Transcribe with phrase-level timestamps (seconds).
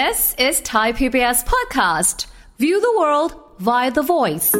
[0.00, 2.18] This is Thai PBS podcast.
[2.62, 3.30] View the world
[3.68, 4.50] via the voice.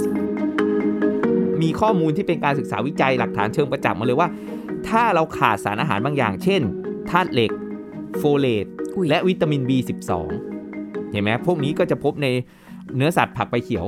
[1.62, 4.28] มีข้อมูลที่เป็นการศึกษาวิจัยหลักฐานเชิงประจักษ์มาเลยว่า
[4.88, 6.62] ถ้าเราขาดสารอาหารบางอย่าง เช่น
[7.10, 7.50] ธาตุเหล็ก
[8.18, 8.66] โฟเลต
[8.96, 10.12] อุ๊ยและวิตามิน B12
[11.12, 12.26] เห็นไหมพวกนี้ก็จะพบใน
[12.96, 13.86] เนื้อสัตว์ผักใบเขียว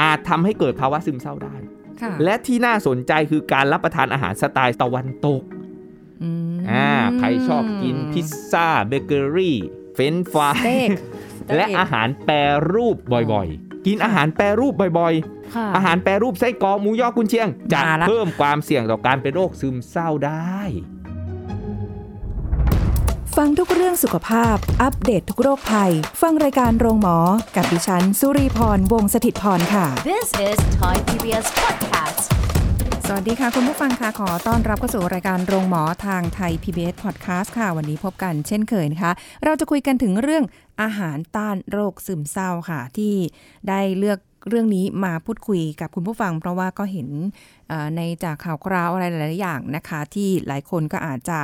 [0.00, 1.54] อาจทำให้เกิดภาวะซึมเศร้าได้
[2.02, 5.42] ค่ะและที่น่าสนใจคือการรับประทานอาหารสไตล์ตะวันตก
[6.22, 6.88] อืมอ่า
[7.18, 9.58] ใครชอบกินพิซซ่าเบเกอรี่
[10.00, 10.90] เฟรนช์ฟรายสเต็ก
[11.56, 12.34] และอาหารแปร
[12.72, 12.96] รูป
[13.32, 15.14] บ่อยๆ กินอาหารแปรรูปบ่อย
[15.54, 20.58] ค่ะๆอาหารแปรรูปไส้กรอกหมูยอกุนเชียงจะมาละเพิ่มความเสี่ยงต่อการเป็นโรคซึมเศร้าได้
[23.36, 25.92] ฟังทุกเรื่องสุขภาพ อัปเดตทุกโรคภัย
[26.22, 27.18] ฟังรายการโรงหมอ
[27.56, 31.87] กับดิฉัน สุรีพร วงศิตพรค่ะ This is Thai PBS podcast.
[33.10, 39.12] สวัสดีค่ะ คุณผู้ฟังค่ะ ขอต้อนรับเข้าสู่รายการโรงหมอทางไทย PBS Podcast ค่ะ วันนี้พบกันเช่นเคยนะคะ
[39.44, 40.44] เราจะคุยกันถึงเรื่อง
[40.82, 43.14] อาหารต้านโรคซึมเศร้าค่ะ ที่
[43.68, 47.08] ได้เลือกเรื่องนี้มาพูดคุยกับคุณผู้ฟัง เพราะว่าก็เห็น
[47.96, 51.38] ในจากข่าวคราวอะไรหลาย ๆ อย่างนะคะ ที่หลายคนก็อาจจะ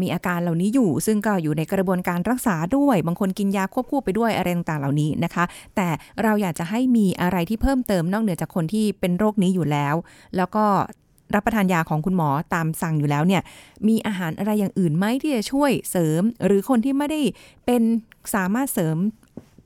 [0.00, 5.44] มีอาการเหล่านี้อยู่ ซึ่งก็อยู่ในกระบวนการรักษาด้วย บางคนกินยาควบคู่ไปด้วยอะไรต่างๆเหล่านี้นะคะ
[5.76, 5.88] แต่
[6.22, 9.94] เราอยากจะให้มีอะไรที่เพิ่มเติมนอกเหนือจากคนที่เป็นโรคนี้อยู่แล้ว
[10.36, 10.64] แล้วก็
[11.34, 13.42] รับประทานยาของคุณหมอตามสั่งอยู่แล้วเนี่ย
[13.88, 17.20] มีอาหารอะไรอย่างอื่นไหมที่จะช่วยเสริม หรือคนที่ไม่ได้
[17.66, 17.82] เป็น
[18.34, 18.96] สามารถเสริม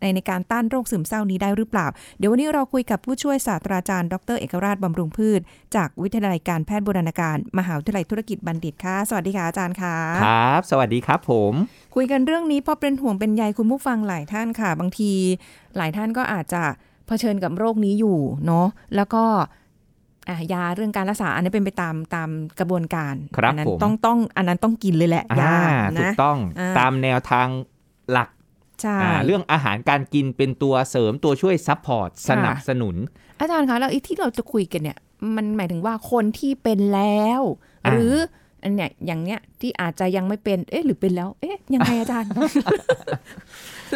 [0.01, 1.87] ในในการต้านโรคซึมเศร้านี้ได้หรือเปล่า
[2.19, 5.41] เดี๋ยววันนี้เราคุยกับผู้ช่วยศาสตราจารย์ ดร เอกราชบำรุงพืช
[5.77, 11.53] จากวิทยาลัยการแพทย์บูรณาการ มหาวิทยาลัยธุรกิจบัณฑิตค่ะ สวัสดีค่ะอาจารย์ค่ะ ครับ สวัสดีครับผม
[11.95, 15.13] คุยกันเรื่องนี้เพราะเป็นห่วงเป็นใยคุณผู้ฟังหลายท่านค่ะ บางที
[15.77, 16.63] หลายท่านก็อาจจะ
[17.07, 19.64] เผชิญกับโรคนี้อยู่เนาะ แล้วก็อะ
[20.53, 25.59] ยาเรื่องการรักษาอันนี้เป็นไปตามตามกระบวนการครับอันนั้นผมต้องต้องอันนั้นต้องกินเลยแหละยาอ่านะ
[25.99, 27.49] ถูกต้องอ่าตามแนวทาง
[28.13, 28.29] หลัก
[28.81, 32.97] ใช่อ่าเรื่องอาหารการกินเป็นตัวเสริมตัวช่วย support สนับสนุน
[33.41, 34.99] อาจารย์คะแล้วไอ้ที่เราจะคุยกันเนี่ย
[35.37, 37.41] มันหมายถึงว่าคนที่เป็นแล้ว
[37.87, 38.15] อ่าหรือ
[38.63, 42.29] อันเนี้ยอย่างเนี้ยที่อาจจะยังไม่เป็น เอ๊ะหรือเป็นแล้ว เอ๊ะยังไงอาจารย์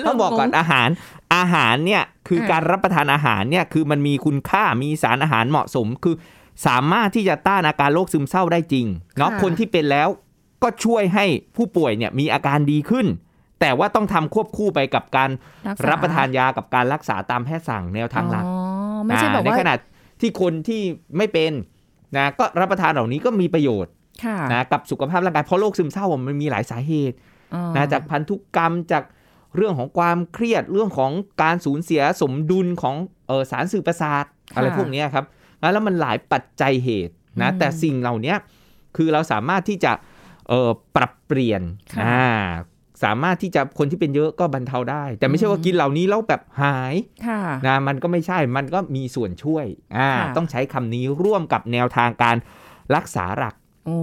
[0.06, 0.88] ต้องบอกก่อนอาหาร
[1.36, 6.14] อาหารเนี่ยคือค่ะการรับประทานอาหารเนี่ยคือมันมีคุณค่ามีสารอาหารเหมาะสมคือ
[6.66, 8.86] สามารถที่จะต้านอาการโรคซึมเศร้าได้จริง
[9.18, 10.08] เนาะค่ะคนที่เป็นแล้ว
[10.62, 11.24] ก็ช่วยให้
[11.56, 13.06] ผู้ป่วยเนี่ยมีอาการดีขึ้น
[13.60, 15.30] แต่ว่าต้องทำควบคู่ไปกับการ
[15.78, 18.54] ษรับประทานยากับการรักษาตามแพทย์สั่งแนวทางหลักอ๋อ
[19.04, 19.74] ไม่ใช่แบบอ่าในว่าขณะ
[20.20, 20.80] ที่คนที่
[21.16, 21.52] ไม่เป็น
[22.16, 23.92] นะก็รับประทานเหล่านี้ก็มีประโยชน์
[24.24, 27.16] ค่ะนะกับสุขภาพร่างกายเพราะโรคซึมเศร้ามันมีหลายสาเหตุ
[27.54, 29.02] อ๋อนะจากพันธุกรรมจาก
[29.56, 31.10] เรื่องของความเครียดเรื่องของ
[31.42, 35.24] การสูญเสียสมดุลของเออสารสื่อประสาทอะไรพวกเนี้ยครับ
[35.62, 38.34] นะแล้วมันหลายปัจจัยเหตุนะแต่สิ่งเหล่านี้
[38.96, 39.92] คือเราสามารถที่จะ
[40.48, 41.62] เออปรับเปลี่ยน
[42.02, 42.26] อ่า
[43.04, 46.94] สามารถที่จะคนที่เป็นเยอะก็บรรเทาได้ แต่ไม่ใช่ว่ากินเหล่านี้แล้วแบบหาย
[47.26, 49.66] ค่ะนะมันก็ไม่ใช่มันก็มีส่วนช่วย
[49.96, 52.36] อ่าค่ะต้องใช้คำนี้ร่วมกับแนวทางการ
[52.96, 53.54] รักษาหลัก
[53.86, 53.98] โอ้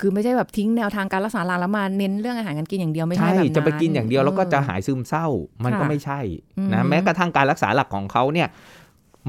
[0.00, 5.26] คือไม่ใช่แบบทิ้งแนวทางการรักษาหลักแล้วมาเน้นเรื่องอาหารการกินอย่างเดียวไม่ใช่ใช่แบบนั้นจะไปกินอย่างเดียวแล้วก็จะออหายซึมเศร้า
[5.64, 6.20] มันก็ค่ะไม่ใช่
[6.58, 8.48] อืนะมแม้กระทั่งการรักษาหลักของเขาเนี่ย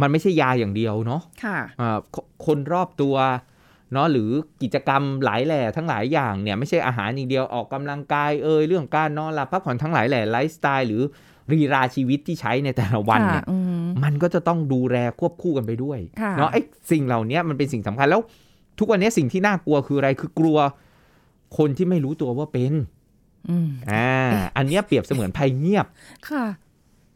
[0.02, 3.16] มันไม่ใช่ยาอย่างเดียวเนาะค่ะอ่าคคนรอบตัว
[3.94, 4.30] เนาะหรือ
[4.62, 11.02] กิจกรรมหลายแหล่ทั้งหลายอย่างเนี่ยไม่ใช่อาหารอย่างเดียวออกกำลังกายเอ่ยเรื่องการนอนหลับพักผ่อนทั้งหลายแหล่ไลฟ์สไตล์หรือ
[11.52, 16.62] รีราชีวิตที่ใช้ในแต่ละวันเนี่ยค่ะอืมมันก็จะต้องดูแลควบคู่กันไปด้วยค่ะเนาะไอ้
[16.92, 18.22] สิ่งเหล่านี้มันเป็นสิ่งสำคัญแล้ว
[18.80, 20.58] ทุกวันนี้สิ่งที่น่ากลัวคืออะไรคือกลัว
[21.58, 22.74] คนที่ไม่รู้ตัวว่าเป็น
[23.50, 24.12] อืมอ่า
[24.58, 25.86] อันเนี้ยเปรียบเสมือนภัยเงียบ
[26.30, 26.46] ค่ะ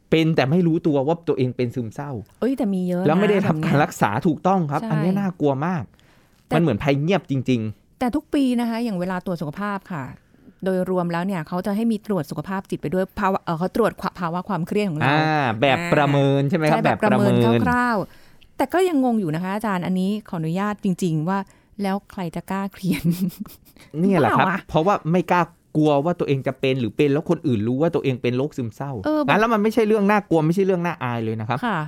[0.10, 5.84] เป็นแต่ไม่รู้ตัวว่าตัวเองเป็นซึมเศร้า เอ้ยแต่มีเยอะแล้วไม่ได้นะรับแบบกาเนี้รยรักษาถูกต้องครับใช่อันเนี้ยน่ากลัวมาก
[6.48, 7.62] แต่มันเหมือนภัยเงียบจริง
[8.00, 10.04] แต่ทุกปีนะคะ อย่างเวลาตรวจสุขภาพค่ะ
[10.64, 17.34] โดยรวมแล้วเนี่ยเขาจะให้มีตรวจสุขภาพจิตไปด้วยภาวะเออเขาตรวจภาวะความเครียดของๆเราอ่าแบบประเมินใช่ไหมครับใช่แบบประเมิน
[17.66, 18.25] คร่าวๆ
[18.58, 21.40] แต่ก็ยังงงอยู่นะคะ อาจารย์อันนี้ขออนุญาตจริง ๆ ว่า
[21.84, 23.02] แล้วใครจะกล้าเครียด
[24.04, 25.42] นี่แหละครับเปล่าอะเพราะว่าไม่กล้า
[25.76, 31.80] กลัวว่าตัวเองจะเป็นหรือเป็นแล้วคนอื่นรู้ว่าตัวเองเป็นโรคซึมเศร้าเออแบบงั้นแล้วมันไม่ใช่เรื่องน่ากลัวไม่ใช่เรื่องน่าอายเลยนะครับค่ะ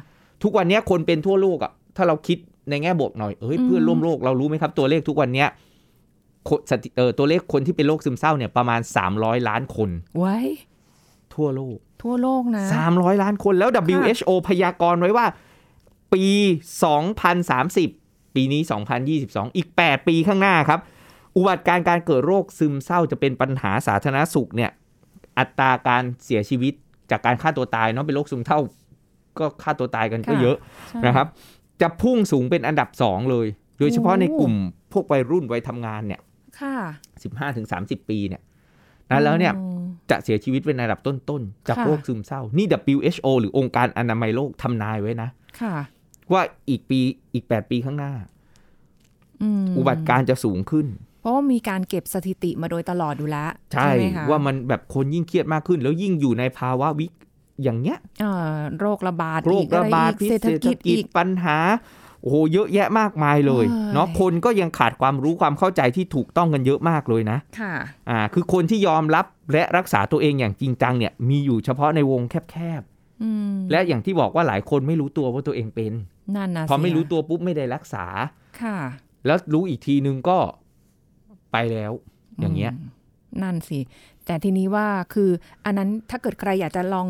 [0.44, 2.38] ทุกวันเนี้ยคนเป็นทั่วโลกอะถ้าเราคิด
[2.70, 5.48] ในแง่บวกหน่อยเอ้ยอืมเพื่อนร่วมโลกเรารู้ไหมครับ ตัวเลขทุกวันเนี้ย
[6.50, 8.80] คนสถิเออตัวเลขคนที่เป็นโรคซึมเศร้าเนี่ยประมาณ
[9.14, 10.38] 300 ล้านคน ไว้
[11.34, 12.64] ทั่วโลก ทั่วโลกนะ
[12.94, 15.26] 300 ล้านคนแล้ว WHO พยากรณ์ไว้ว่า
[16.14, 16.26] ปี
[17.08, 18.62] 2030 ปีนี้
[19.10, 20.80] 2022 อีก 8 ปีข้างหน้าครับ
[21.38, 24.72] อุบัติการณ์การเกิดโรคซึมเศร้าจะเป็นปัญหาสาธารณสุขเนี่ย
[25.40, 26.74] อัตราการเสียชีวิต
[27.12, 28.60] จากการฆ่าตัวตายเนาะเป็นโรคซึมเศร้า
[29.40, 30.58] ก็ฆ่าตัวตายกันก็ค่ะเยอะ
[30.90, 31.28] ใช่นะครับ
[31.82, 33.48] จะพุ่งสูงเป็นอันดับ 2 เลย
[33.80, 34.54] โดยเฉพาะโอ้ในกลุ่ม
[34.94, 36.22] พวกวัยรุ่นวัยทำงานเนี่ย
[36.60, 36.76] ค่ะ
[37.18, 38.42] 15ถึง30ปีเนี่ย
[39.10, 45.30] นะแล้วเนี่ยอืมจะเสียชีวิตเป็นอันดับต้นๆ จากค่ะโรคซึมเศร้า นี่ WHO หรือองค์การอนามัยโลกทำนายไว้นะ
[45.62, 45.76] ค่ะ
[46.34, 47.00] ว่าอีกปี
[47.34, 48.14] อีก8ปีข้างหน้า
[49.44, 50.88] อืมอุบัติการณ์จะสูงขึ้น
[51.22, 57.12] เพราะว่ามีการเก็บสถิติมาโดยตลอดอยู่แล้วใช่ไหมคะว่ามันแบบคนยิ่งเครียดมากขึ้น แล้วยิ่งอยู่ในภาวะวิก
[57.64, 61.58] อย่างเงี้ยเอ่อโรคระบาดโรคอีกระบาดอไอีกพิษเศรษฐเศรษฐกิจกิจอีกปัญหา
[62.22, 67.74] โอ้โหเยอะแยะมากมายเลยเอ้ยเนาะคนก็ยังขาดความรู้ความเข้าใจที่ถูกต้องกันเยอะมากเลยนะค่ะ
[68.10, 72.82] อ่าคือคนที่ยอมรับและรักษาตัวเองอย่างจริงจังเนี่ยมีอยู่เฉพาะในวงแคบ
[73.24, 75.94] อืมๆและอย่างที่บอกว่าหลายคนไม่รู้ตัวว่าตัวเองเป็น
[76.36, 78.06] นั่นนะพอไม่สิรู้ตัวปุ๊บไม่ได้รักษา
[78.62, 78.78] ค่ะ
[79.26, 80.38] แล้วรู้อีกทีนึงก็
[81.52, 81.92] ไปแล้ว
[82.40, 82.76] อย่างเงี้ยม
[83.42, 83.80] นั่นสิ
[84.26, 85.30] แต่ทีนี้ว่าคือ
[85.66, 87.08] อันนั้นถ้าเกิดใครอยากจะลอง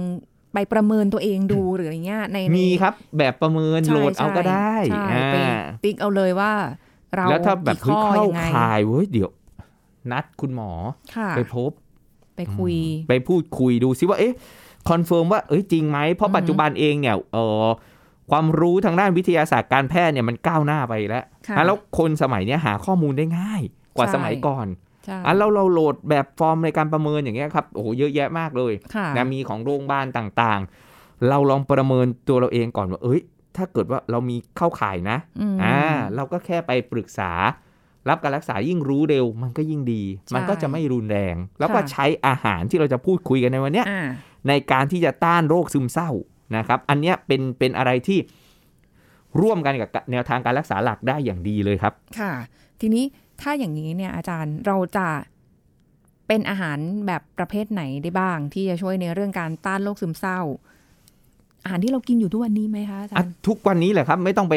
[0.53, 5.35] ไปประเมินตัวเองดูหรืออะไรเงี้ยในในมีครับ แบบประเมินใช่โหลดเอาก็ได้ใช่อ่าไป
[5.83, 6.53] ติ๊กเอาเลยว่า
[7.15, 9.31] เราแล้วถ้าแบบกี่เฮ้ยข้อเข้ายังไงข่ายเว้ยเดี๋ยว
[10.11, 10.71] นัดคุณหมอ
[11.15, 11.71] ค่ะไปพบ
[12.35, 12.75] ไปคุย
[13.09, 14.33] ไปพูดคุยดูซิว่าเอ๊ะ
[14.89, 17.65] confirm ว่าเอ้ยจริงไหมเพราะอือฮึปัจจุบันเองเนี่ยเออ
[18.31, 23.61] ความรู้ทางด้านวิทยาศาสตร์การแพทย์เนี่ยมันก้าวหน้าไปแล้วค่ะอะแล้วคนสมัยเนี้ยหาข้อมูลได้ง่าย
[23.95, 24.67] กว่าใช่สมัยก่อน
[25.05, 33.21] ใช่อะเราเราโหลดแบบฟอร์มในการประเมินอย่างเงี้ยครับโอ้โหเยอะแยะมากเลยค่ะนะมีของโรงพยาบาลต่างๆ เราลองประเมินตัวเราเองก่อนว่า เอ้ย
[33.57, 35.77] ถ้าเกิดว่าเรามีเข้าข่ายนะอืมอ่า
[36.15, 37.31] เราก็แค่ไปปรึกษา
[38.09, 44.07] รับการรักษายิ่งรู้เร็ว มันก็ยิ่งดีใช่มันก็จะไม่รุนแรง แล้วก็ค่ะใช้อาหารที่เราจะพูดคุยกันในวันเนี้ยอ่า
[44.47, 46.09] ในการที่จะต้านโรคซึมเศร้า
[46.55, 48.19] นะครับอันเนี้ยเป็นเป็นอะไรที่
[49.41, 52.33] ร่วมกันกับแนวทางการรักษาหลักได้อย่างดีเลยครับ ค่ะ
[52.81, 53.03] ทีนี้
[53.41, 55.07] ถ้าอย่างนี้เนี่ยอาจารย์เราจะ
[56.27, 56.77] เป็นอาหาร
[57.07, 60.39] แบบประเภทไหนได้บ้าง ที่จะช่วยในเรื่องการต้านโรคซึมเศร้า
[61.63, 64.55] อาหารที่เรากินอยู่ทุกวันนี้ไหมคะอาจาอะรย์ทุกวันนี้แหละครับ ไม่ต้องไป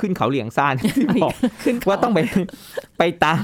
[0.00, 1.34] ขึ้นเขาเหลียงซานที่บอก
[1.64, 2.20] ขึ้นเขาว่าต้องไป
[2.98, 3.42] ไปตาม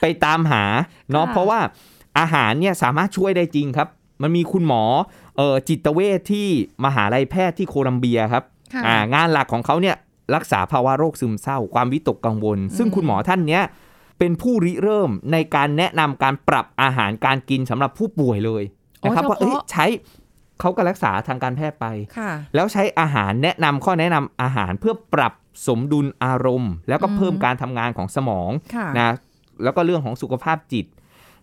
[0.00, 0.64] ไปตามหา
[1.10, 1.60] เนาะค่ะเพราะว่า
[2.18, 3.88] อาหารเนี่ยสามารถช่วยได้จริงครับ
[4.22, 4.82] มันมีคุณหมอ
[5.36, 6.48] เอ่อจิตเวชที่
[6.84, 8.44] มหาลัยแพทย์ที่โคลัมเบียครับ
[8.74, 9.96] ค่ะอ่างานหลักของเขาเนี่ย
[10.34, 13.62] รักษาภาวะโรคซึมเศร้า ความวิตกกังวล ซึ่งคุณหมอท่านเนี้ย
[14.18, 18.62] เป็นผู้ริเริ่มในการแนะนำการปรับอาหารการกินสำหรับผู้ป่วยเลย
[19.04, 19.86] นะครับอ๋อว่าเอ้ยเฉพาะใช้
[20.60, 21.86] เขาก็รักษาทางการแพทย์ไป
[22.18, 25.32] ค่ะแล้วใช้อาหารแนะนำข้อแนะนำอาหารเพื่อปรับ
[25.66, 29.14] สมดุลอารมณ์ แล้วก็อืมเพิ่มการทำงานของสมองค่ะนะ
[29.64, 30.86] แล้วก็เรื่องของสุขภาพจิต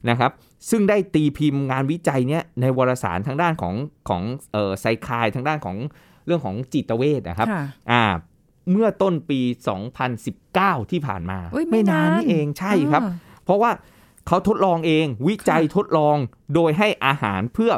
[0.10, 0.32] นะครับ
[0.70, 3.76] ซึ่งได้ตีพิมพ์งานวิจัยเนี้ยในวารสารทางด้านของ
[4.10, 4.22] ของ
[4.54, 5.78] เอ่อไซคายทางด้านของ
[6.26, 8.04] เรื่องของจิตเวชนะครับค่ะอ่า
[8.72, 9.40] เมื่อต้นปี
[10.16, 13.14] 2019 ที่ผ่านมาอุ๊ยไม่นานนี่เองใช่ครับอ่า
[13.46, 13.72] เพราะว่า
[14.28, 16.18] เขาทดลองเองวิจัยทดลอง
[16.54, 17.72] โดยให้อาหารเพื่อ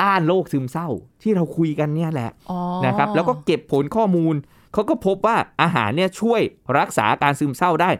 [0.00, 0.88] ต้านโรคซึมเศร้า
[1.22, 4.34] ที่เราคุยกันเนี่ยแหละอ๋อนะครับ แล้วก็เก็บผลข้อมูล
[4.72, 6.40] เขาก็พบว่าอาหารเนี่ยช่วย
[6.78, 7.90] รักษาอาการซึมเศร้าได้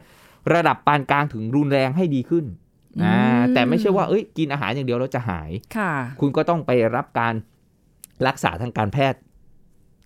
[0.54, 2.44] ระดับปานกลางถึงรุนแรงให้ดีขึ้น
[3.02, 3.16] อ่า
[3.54, 7.34] แต่ไม่ใช่ว่าเอ้ยกินอาหารอย่างเดียวแล้วจะหายค่ะ คุณก็ต้องไปรับการ
[8.26, 9.20] รักษาทางการแพทย์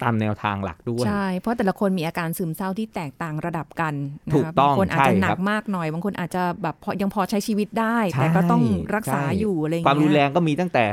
[0.03, 3.95] ตามแนวทางหลักด้วย ใช่ เพราะแต่ละคนมีอาการซึมเศร้าที่แตกต่างระดับกัน
[4.29, 8.63] นะคะถูกต้องบางคนอาจจะใช่หนัครักบมากหน่อย บางคนอาจจะแบบพอยังพอใช้ชีวิตได้ใช่แต่ก็ต้อง
[8.95, 10.85] รักษาใช่อยู่อะไรอย่างความเงี้ยรุนแรงก็มีตั้งแต่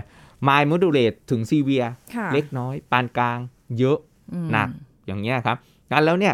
[0.48, 3.40] mild moderate ถึง severe ค่ะเล็กน้อย ปานกลาง
[3.80, 3.98] เยอะ
[4.34, 4.70] อืมหนัก
[5.06, 5.58] อย่างเงี้ยครับ
[5.92, 6.34] งั้นแล้วเนี่ย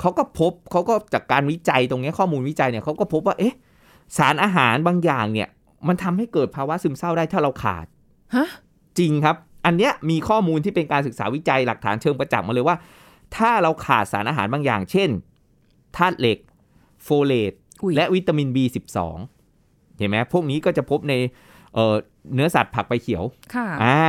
[0.00, 3.54] เขาก็พบเขาก็จากการวิจัยตรงเนี้ยข้อมูลวิจัยเนี่ยเขาก็พบว่าเอ๊ะ
[4.16, 5.48] สารอาหารบางอย่างเนี่ย
[5.88, 7.86] มันทำให้เกิดภาวะซึมเศร้าได้ถ้าเราขาด
[8.34, 8.48] ฮะ
[8.98, 9.36] จริงครับ
[9.66, 12.76] อันเนี้ยมีข้อมูลที่เป็นการศึกษาวิจัยหลักฐานเชิงประจักษ์มาเลยว่า
[13.36, 15.10] ถ้าเราขาดสารอาหารบางอย่าง เช่น
[15.96, 16.38] ธาตุเหล็ก
[17.04, 18.98] โฟเลตอุ๊ยและวิตามิน B12
[19.96, 21.14] เห็นไหมพวกนี้ก็จะพบใน
[21.74, 21.94] เอ่อ
[22.34, 24.00] เนื้อสัตว์ผักใบเขียวค่ะอ่า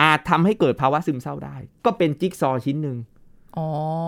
[0.00, 2.96] อาจทำให้เกิดภาวะซึมเศร้าได้ ก็เป็นจิ๊กซอว์ชิ้นหนึ่ง
[3.56, 3.66] อ๋อ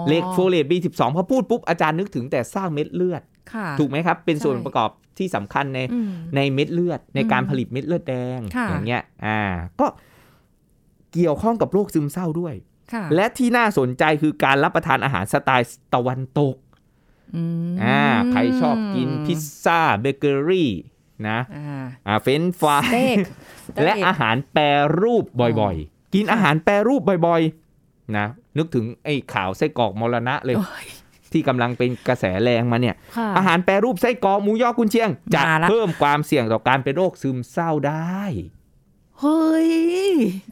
[0.08, 3.29] เหล็กโฟเลต B12 พอพูดปุ๊บอาจารย์นึกถึงแต่สร้างเม็ดเลือดค่ะ
[3.78, 9.40] ถูกไหมครับ เป็นใช่ส่วนประกอบที่สำคัญในอืมในเม็ดเลือด ในการอืมผลิตเม็ดเลือดแดงค่ะอย่างเงี้ยอ่า
[9.80, 9.86] ก็
[11.12, 12.54] เกี่ยวข้องกับโรคซึมเศร้าด้วย
[12.92, 16.56] ค่ะและที่น่าสนใจคือการรับประทานอาหารสไตล์ตะวันตก
[17.36, 20.70] อืมอ่าใครชอบกินพิซซ่าเบเกอรี่
[21.28, 23.16] นะอ่าอ่าเฟรนช์ฟรายสเต็ก
[23.84, 24.64] และอาหารแปร
[25.00, 25.24] รูป
[25.60, 28.26] บ่อยๆ กินอาหารแปรรูปบ่อยๆ นะ
[28.58, 30.86] นึกถึงไอ้ข่าวไส้กรอกมรณะเลยโอ้ย
[31.32, 38.20] ที่กำลังเป็นกระแสแรงมาเนี่ยค่ะอาหารแปรรูปไส้กรอกหมูยอกุนเชียงจะมาละเพิ่มความเสี่ยงต่อการเป็นโรคซึมเศร้าได้
[39.20, 39.70] เฮ้ย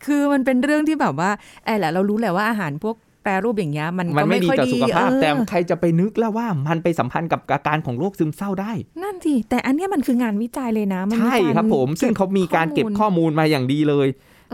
[0.06, 1.30] คือมันเป็นเรื่องที่แบบว่า
[1.64, 14.06] ไอ้แหละเรารู้แหละว่าอาหารพวกแปรรูปอย่างเงี้ยมันมันก็ไม่ไม่ดีค่อยต่อดีสุขภาพเออแต่ใครจะไปนึกแล้วว่ามันไปสัมพันธ์กับอาการของโรคซึมเศร้าได้ นั่นสิ แต่อันเนี้ยมันคืองานวิจัยเลยนะมันมีใช่กาครับผม ซึ่งเขามีการเก็บข้อมูลมาอย่างดีเลย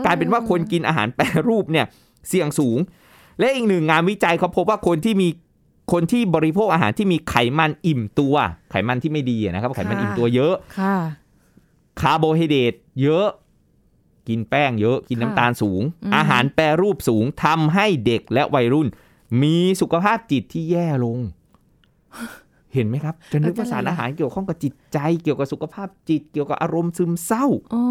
[0.05, 1.85] กลายเป็นว่าคนกินอาหารแปรรูปเนี่ย
[2.29, 2.79] เสี่ยงสูง
[3.39, 5.27] และอีกหนึ่งงานวิจัยเขาพบว่าคนที่มี
[5.91, 8.35] คนที่บริโภคอาหารที่มีไขมันอิ่มตัว
[8.71, 10.95] ไขมันที่ไม่ดีอะนะครับ ไขมันอิ่มตัวเยอะค่ะ
[12.01, 12.73] คาร์โบไฮเดรต
[13.03, 13.27] เยอะ
[14.27, 18.87] กินแป้งเยอะ กินค่ะน้ำตาลสูงอืมอาหารแปรรูปสูงทำให้เด็กและวัยรุ่น
[19.41, 21.19] มีสุขภาพจิตที่แย่ลง
[22.73, 27.83] เห็นไหมครับ จะนึกว่าสารอาหารเกี่ยวข้องกับจิตใจ เกี่ยวกับสุขภาพจิต เกี่ยวกับอารมณ์ซึมเศร้าอ๋อ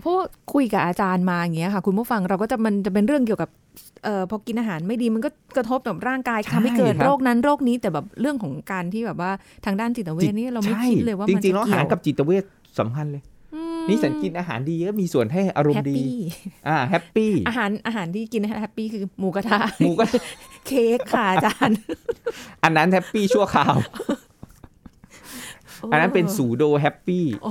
[0.00, 3.50] เพราะว่าคุยกับอาจารย์มาอย่างเงี้ยค่ะ คุณผู้ฟังเราก็จะมันจะเป็นเรื่องเกี่ยวกับ
[3.91, 9.30] เอ่อพอกินอาหารไม่ดีมันก็กระทบกับร่างกายใช่ทำให้เกิดครับโรคนั้นโรคนี้แต่แบบเรื่องของการที่แบบว่า
[9.64, 12.44] ทางด้านจิตเวชนี่เราไม่ใช่คิดเลยว่ามันจะเกี่ยวกับจริงๆจะแล้วอาหารจิตเวช
[12.78, 13.22] สำคัญเลย
[13.54, 16.16] อืมนี่สันกินอาหารดีก็มีส่วนให้อารมณ์ดี happy
[16.68, 20.04] อ่า happy อาหารอาหารที่กิน happy คือหมูกระทะหมูก็
[20.66, 21.78] เค้กค่ะอาจารย์
[22.64, 23.76] อันนั้น happy ชั่วคราว
[25.92, 27.50] อันนั้นเป็น pseudo happy โอ้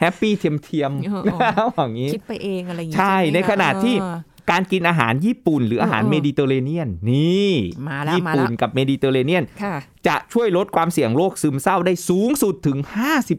[0.00, 4.16] happy เทียมเทียมเออๆอย่างนี้ คิดไปเองอะไรอย่างงี้ ใช่ไหมในขณะที่เออ
[4.50, 7.52] การกินอาหารญี่ปุ่นหรืออาหารเออเมดิเตอร์เรเนียนนี่
[7.88, 9.74] มาแล้วมาแล้วญี่ปุ่นกับเมดิเตอร์เรเนียนค่ะ
[10.06, 12.78] จะช่วยลดความเสี่ยงโรคซึมเศร้าได้สูงสุดถึง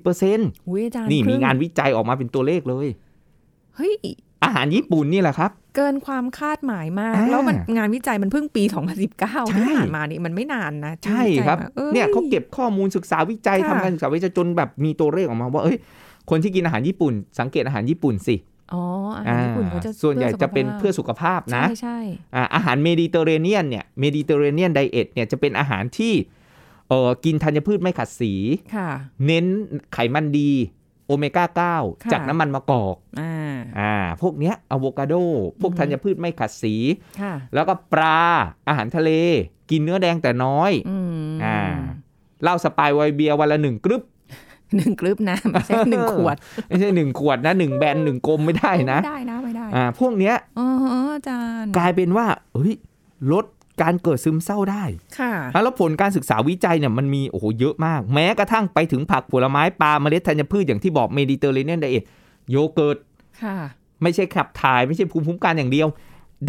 [0.04, 2.88] 50%อุ้ยอาจารย์นี่มีเพิ่งานวิจัยออกมาเป็นตัวเลขเลย
[3.76, 3.94] เฮ้ย
[4.44, 15.78] อาหารญี่ปุ่นนี่แหละครับ เกินความคาดหมายมากอ่าแล้วมันงานวิจัยมันเพิ่งปี 2019ใช่ที่ผ่านมานี่มันไม่นานนะที่ใช่วิจัยครับมาอ้เนี่ยเขาเก็บข้อมูลศึกษาวิจัยค่ะทำการศึกษาวิจัยจนแบบมีตัวเลขออกมาว่าเอ้ย
[16.30, 18.36] คนที่กินอาหารญี่ปุ่น สังเกตอาหารญี่ปุ่นสิ
[18.74, 18.84] อ๋อ
[19.18, 22.00] อาหารญี่ปุ่นเขาจะส่วนใหญ่จะเป็นเพื่อสุขภาพนะ ใช่ใช่
[22.36, 26.14] อ่าอาหารเมดิเตอร์เรเนียนเนี่ย Mediterranean diet เนี่ยจะเป็นอาหารที่
[26.90, 28.34] เออกินธัญพืชไม่ขัดสี
[28.76, 28.90] ค่ะ
[29.26, 29.46] เน้น
[29.94, 30.52] ไขมันดี
[31.06, 33.34] โอเมก้าค่ะ9จากน้ำมันมะกอกอ่า
[33.80, 35.14] อ่าพวกเนี้ยอะโวคาโด
[35.62, 36.76] พวกอืมธัญพืชไม่ขัดสี
[37.22, 38.20] ค่ะแล้วก็ปลา
[38.68, 39.12] อาหารทะเล
[39.72, 40.98] กินเนื้อแดงแต่น้อยอื
[41.34, 41.60] มอ่า
[42.44, 44.04] เหล้าสปายไวน์เบียร์วันละหนึ่งกรึบ
[44.78, 46.36] หนึ่งกรึบนะไม่ใช่หนึ่งขวด
[46.68, 50.68] ไม่ใช่หนึ่งขวดนะหนึ่งแบนหนึ่งกลมไม่ได้นะ ไม่ได้นะไม่ได้อ่าพวกเนี้ยอ๋อ
[51.14, 52.74] อาจารย์กลายเป็นว่าเฮ้ย
[53.34, 53.46] ลด
[53.82, 54.84] การเกิดซึมเศร้าได้
[55.20, 62.04] ค่ะ แล้วผลการศึกษาวิจัยเนี่ยมันมีโอ้โหเยอะมาก แม้กระทั่งไปถึงผักผลไม้ปลาเมล็ดธัญพืชอย่างที่บอก Mediterranean diet
[62.52, 62.98] โยเกิร์ต
[63.44, 63.58] ค่ะ
[64.04, 65.88] ไม่ใช่ขับถ่ายไม่ใช่ภูมิคุ้มกันอย่างเดียว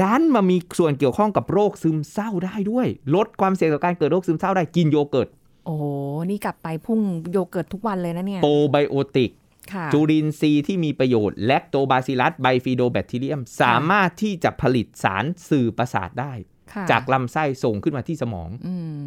[0.01, 5.29] ดันมามีส่วนเกี่ยวข้องกับโรคซึมเศร้าได้ด้วย ลดความเสี่ยงต่อการเกิดโรคซึมเศร้าได้กินโยเกิร์ต
[5.65, 5.85] โอ้โห
[6.31, 7.01] นี่กลับไปพุ่ง
[7.33, 9.31] โยเกิร์ตทุกวันเลยนะเนี่ย โปรไบโอติก
[9.73, 16.33] ค่ะจุลินทรีย์ที่มีประโยชน์ Lactobacillus Bifidobacterium สามารถที่จะผลิตสารสื่อประสาทได้
[16.73, 19.07] ค่ะจากลำไส้ส่งขึ้นมาที่สมองอืม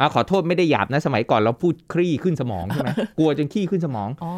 [0.00, 4.32] อะขอโทษไม่ได้หยาบนะสมัยก่อนเราพูดขี้ขึ้นสมองใช่ไหมกลัวจนขี้ขึ้นสมองอ๋อ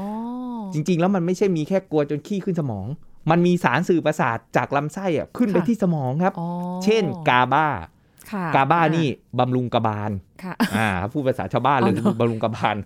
[0.75, 2.87] จริง ๆ แล้วมันไม่ใช่มีแค่กลัวจนขี้ขึ้นสมอง
[3.31, 6.49] มันมีสารสื่อประสาทจากลำไส้อะขึ้นไปที่สมองครับอ๋อ
[6.85, 7.94] เช่นกาบาค่ะ
[8.57, 9.07] กาบานี่
[9.39, 10.11] บำรุงกระบาล
[10.43, 12.77] ค่ะอ่าพูดภาษาชาวบ้านเลยอ๋อเหรอบำรุงกระบาล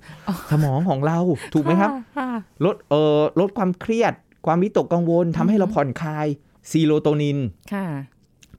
[0.50, 1.18] สมองของเรา
[1.54, 2.30] ถูกไหมครับค่ะ
[2.64, 4.12] ลดเอ่อลดความเครียด
[4.47, 6.26] ความวิตกกังวลทำให้เราผ่อนคลาย
[6.71, 7.38] ซีโรโทนิน
[7.73, 7.87] ค่ะ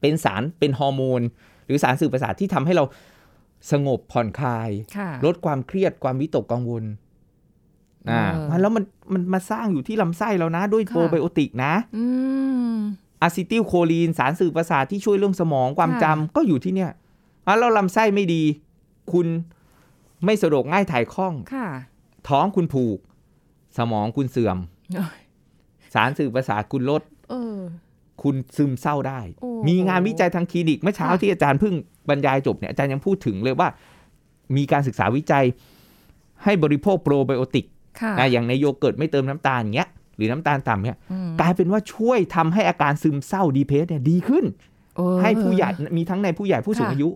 [0.00, 1.20] เป็นสารเป็นฮอร์โมน
[1.66, 2.84] หรือสารสื่อประสาทที่ทำให้เรา
[3.72, 6.84] สงบผ่อนคลายค่ะลดความเครียดความวิตกกังวล
[8.10, 11.72] อ่าเออแล้วมันมันมาสร้างอยู่ที่ลำไส้เรานะ ด้วยค่ะโปรไบโอติกนะ
[13.20, 16.90] อืมอะซิติลโคลีนสารสื่อประสาทที่ช่วยเรื่องสมองความค่ะจำก็อยู่ที่เนี่ย
[17.46, 18.42] อะแล้วลำไส้ไม่ดี
[19.12, 19.26] คุณ
[20.24, 21.68] ไม่สะดวกง่ายถ่ายคล่องค่ะ
[22.28, 22.98] ท้องคุณผูก
[23.78, 24.58] สมองคุณเสื่อม
[24.94, 25.20] โอ้ย
[25.94, 27.58] สารสื่อประสาทคุณลดเออ
[28.22, 31.74] คุณซึมเศร้าได้โอ้มีงานวิจัยทางคลินิกเมื่อเช้าค่ะที่อาจารย์เพิ่ง
[32.08, 33.68] บรรยายจบเนี่ยอาจารย์ยังพูดถึงเลยว่า
[34.56, 35.44] มีการศึกษาวิจัย
[36.44, 37.66] ให้บริโภคโปรไบโอติก
[38.00, 44.44] ค่ะนะอย่างในโยเกิร์ตไม่เติมน้ำตาลอย่างเงี้ยห รือน้ำตาลต่ำเนี่ยอืมกลายเป็นว่าช่วยทำให้อาการซึมเศร้า depress เนี่ยดีขึ้น
[44.96, 47.08] เออให้ผู้ใหญ่มีทั้งในผู้ใหญ่ผู้สูงค่ะอายุ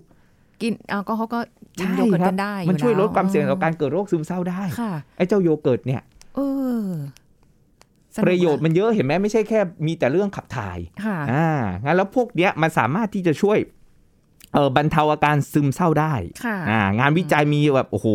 [0.62, 1.40] กินเอาก็เขาก็
[1.78, 6.02] กินใช่โยเกิร์ตครักันได้มันช่วยลดความเสี่ยงต่ออการเกิดโรคซึมเศร้าได้ค่ะไอ้เจ้าโยเกิร์ตเนี่ย
[6.34, 6.40] เอ
[6.86, 6.88] อ
[8.14, 11.48] สกประโยชน์มันเยอะเห็นไหมไม่ใช่แค่มีแต่เรื่องขับถ่ายค่ะอ่า
[11.84, 13.58] งั้นแล้วพวกเนี้ยมันสามารถที่จะช่วย
[14.54, 18.06] เออบรรเทาอาการซึมเศร้าได้ค่ะอ่างานวิจัยมีแบบโอ้โห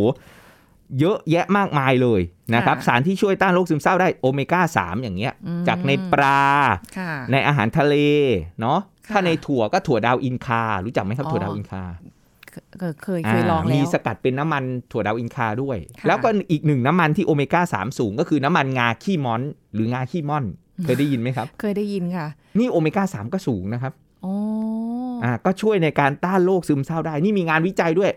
[1.00, 2.22] เยอะแยะมากมายเลย
[2.56, 6.44] นะครับค่ะสารที่ช่วยต้านโรคซึมเศร้าได้โอเมก้า 3 อย่างเงี้ยอืมจากในปลา
[6.98, 7.96] ค่ะในอาหารทะเล
[8.62, 11.84] เนาะค่ะถ้าในถั่วก็ถั่วดาวอินคา รู้จักไหมครับอ๋อถั่วดาวอินคา
[12.80, 19.42] เคยเคยเคยลองาแล้มีวสกัดเป็นน้ำมันถั่วดาวอินคาด้วยค่ะแล้วก็อีกหนึ่งน้ำมันที่โอเมก้า 3 สูง ก็คือน้ำมันงาขี้ม้อน
[19.74, 20.46] หรืองาขี้ม่อน
[20.86, 22.28] เคยได้ยินไหมครับ เคยได้ยินค่ะ
[22.60, 23.94] นี่โอเมก้า 3 ก็สูงนะครับ
[24.26, 24.34] อ๋อ
[25.24, 28.12] อ่าก็ช่วยในการต้านโรคซึมเศร้าได้ นี่มีงานวิจัยด้วย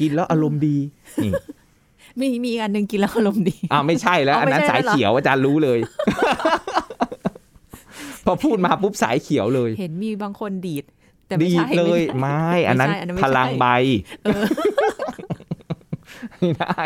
[0.00, 0.76] กินแล้วอารมณ์ดี
[1.24, 1.32] นี่
[2.20, 5.78] มีมีอีกอันหนึ่งกินแล้วอารมณ์ดีอ้าวไม่ใช่แล้วอ๋ออันนั้นไม่ใช่สายแล้วเหรอเขียวอาจารย์รู้เลย
[8.24, 10.84] พอพูดมาปุ๊บสายเขียวเลย เห็นมีบางคนดีด
[11.26, 13.66] แต่ไม่ดีใช่เลยไม่ใช่ไม่ อันนั้นไม่ใช่อันนั้นไม่พใช่ลังใบ
[14.24, 14.44] เออ
[16.38, 16.80] ไม่ได้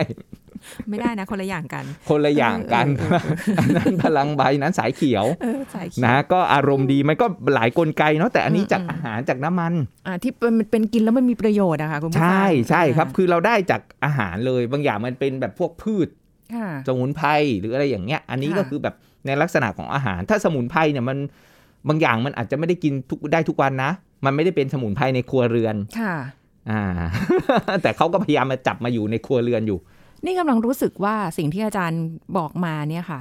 [0.88, 9.72] ไม่ได้นะ คนละอย่างกัน คนละอย่างกันเออเออเอออันนั้นพลังใบนั้นสายเขียวเออสายเขียวนะก็อารมณ์ดีมันก็หลายกลไกเนาะแต่อันนี้อืมจากอืมอาหารจากน้ำมัน
[10.06, 16.08] อ่าที่เป็นมันเป็นกินแล้วมันมีประโยชน์อะค่ะคุณผู้ฟังใช่ใช่ครับอ่าคือเราได้จากอาหารเลยบางอย่างมันเป็นแบบพวกพืช
[16.54, 17.28] ค่ะสมุนไพร
[17.60, 18.94] หรืออะไรอย่างเงี้ย อันนี้ค่ะก็คือแบบ
[19.26, 21.18] ในลักษณะของอาหาร ถ้าสมุนไพรเนี่ยมัน
[21.88, 23.90] บางอย่างมันอาจจะไม่ได้กินทุกได้ทุกวันนะ
[24.24, 26.14] มันไม่ได้เป็นสมุนไพรในครัวเรือน ค่ะ
[26.70, 26.82] อ่า
[27.82, 29.78] แต่เขาก็พยายามมาจับมาอยู่ในครัวเรือนอยู่
[30.24, 32.02] นี่กำลังรู้สึกว่าสิ่งที่อาจารย์
[32.36, 33.20] บอกมาเนี่ยค่ะ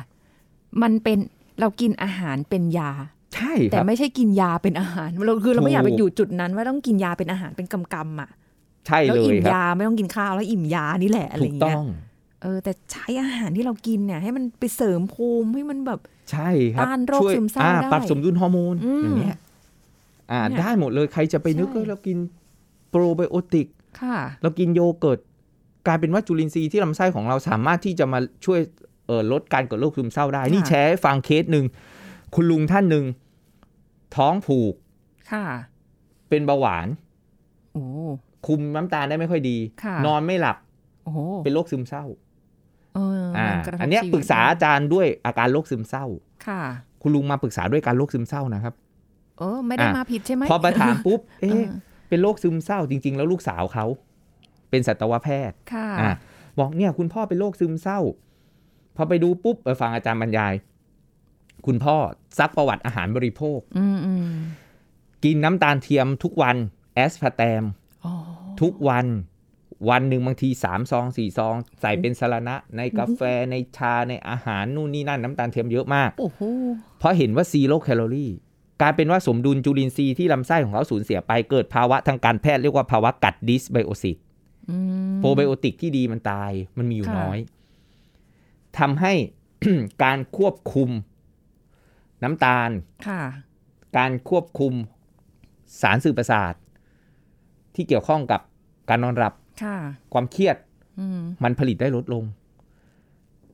[0.82, 1.18] มันเป็น
[1.60, 2.92] เรากินอาหารเป็นยา
[3.36, 8.30] ใช่คแต่รับไม่ใช่กินยาเป็นอาหารเราคือเราไม่ถูกอยากไปอยู่จุดนั้นว่าต้องกินยาเป็นอาหารเป็นกำกำๆอะ
[8.88, 11.86] ใช่แล้วเลยอิ่มครับยาไม่ต้องกินข้าวแล้วอิ่มยานี่แหละอะไรถูอกย่างต้เงี้อยง
[12.42, 16.00] เออแต่ใช้อาหารที่เรากินเนี่ย ให้มันไปเสริมภูมิให้มันแบบ
[16.32, 19.38] ใช่ครับต้านโรคช่วยซึมเศร้าอ่ได้ปรับสมดุลฮอร์โมนอืมอย่างเงี้ย
[20.32, 22.18] อ่าเนี่ยได้หมดเลยใครจะไปนึกใช่ว่าเรากิน
[22.90, 23.68] โปรไบโอติก
[24.02, 25.20] ค่ะ เรากินโยเกิร์ต
[25.88, 28.60] กลายเป็นว่าจุลินทรีย์ที่ลำไส้ของเราสามารถที่จะมาช่วย
[29.08, 31.66] เออลดการเกิดโรคซึมเศร้าได้ นี่ค่ะแชร์ให้ฟังเคสหนึ่ง
[32.36, 33.06] คุณลุงท่านหนึ่ง
[34.16, 34.74] ท้องผูก
[35.32, 35.46] ค่ะ
[36.30, 36.88] เป็นเบาหวาน
[37.74, 37.84] โอ้
[38.48, 40.58] คุมน้ำตาลได้ไม่ค่อยดีค่ะนอนไม่หลับ
[41.04, 42.04] โอ้โหเป็นโรคซึมเศร้า
[42.96, 46.06] เอออ่ามันกระทบอันเนี้ยชีวิตปรึกษาอาจารย์ด้วยอาการโรคซึมเศร้า
[46.48, 46.62] ค่ะ
[47.02, 48.74] คุณลุงมาปรึกษาด้วยการโรคซึมเศร้านะครับ
[49.40, 51.72] เออไม่ได้อะมาผิดใช่ไหมพอไปถามปุ๊บ เอเอ๊ะอ
[52.10, 53.86] เป็นโรคซึมเศร้าจริง ๆ แล้วลูกสาวเขา
[54.70, 56.12] เป็นสัตวแพทย์ค่ะอะ
[56.60, 58.00] บอกเนี่ยคุณพ่อเป็นโรคซึมเศร้า
[58.96, 60.54] พอไปดูปุ๊บไปฟังอาจารย์บรรยาย
[61.66, 61.96] คุณพ่อ
[62.40, 64.30] ซักประวัติอาหารบริโภคอืมอืม
[65.24, 66.56] กินน้ำตาลเทียมทุกวัน
[66.96, 67.64] แอสพาร์แตม
[68.06, 68.14] อ๋อ
[68.62, 69.08] ทุกวัน
[69.90, 73.22] วันหนึ่งบางทีสามซองสี่ซอง ใส่เป็นสรณะ ในกาแฟ
[73.52, 76.42] ในชาในอาหารนู่นนี่นั่นน้ำตาลเทียมเยอะมากโอ้โห
[77.00, 78.32] เพราะเห็นว่า zero calorie
[78.82, 84.29] กลายเป็นว่าสมดุลจุลินทรีย์ที่ลำไส้ของเขาสูญเสียไปเกิดภาวะทางการแพทย์เรียกว่าภาวะ gut dysbiosis อืม
[85.20, 87.38] โปรไบโอติกที่ดีมันตาย มันมีอยู่ค่ะน้อย
[88.80, 89.14] ทำให้
[90.04, 90.90] การควบคุม
[92.24, 92.70] น้ำตาล
[93.08, 93.22] ค่ะ
[93.98, 94.74] การควบคุม
[95.82, 96.54] สารสื่อประสาท
[97.76, 98.42] ที่เกี่ยวข้องกับ
[98.90, 99.34] การนอนหลับ
[99.64, 99.78] ค่ะ
[100.14, 100.56] ความเครียด
[101.00, 102.24] อืมมันผลิตได้ลดลง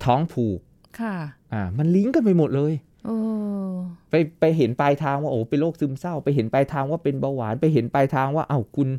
[0.04, 0.60] ท้องผูก
[1.00, 1.16] ค่ะ
[1.54, 2.74] อ่า มันลิงก์กันไปหมดเลย
[3.06, 3.18] โอ้
[4.10, 8.90] ไปไปเห็นปลายทางว่าโอ้เป็นโรคซึมเศร้า ไปเห็นปลายทางว่าเป็นเบาหวาน ไปเห็นปลายทางว่า เอ้าคุณ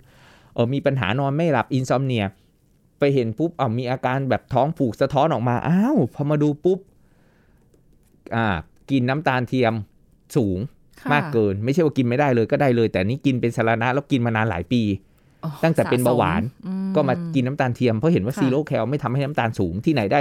[0.56, 2.24] เออมีปัญหานอนไม่หลับอินซอมเนีย
[2.98, 6.78] ไปเห็นปุ๊บเอ้ามีอาการแบบท้องผูกสะท้อนออกมาอ้าวพอมาดูปุ๊บ
[8.36, 8.46] อ่า
[8.90, 9.72] กินน้ำตาลเทียม
[10.36, 10.58] สูง
[11.00, 14.82] ค่ะมากเกิน ไม่ใช่ว่ากินไม่ได้เลยก็ได้เลย แต่นี่กินเป็นสรณะแล้วกินมานานหลายปี
[15.44, 20.20] อ๋อตั้งแต่เป็นเบาหวานสะสมก็มากินน้ำตาลเทียมเพราะเห็นว่าค่ะ zero cal ไม่ทำให้น้ำตาลสูงที่ไหนได้